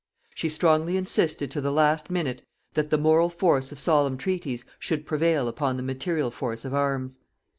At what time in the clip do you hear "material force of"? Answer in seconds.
5.83-6.73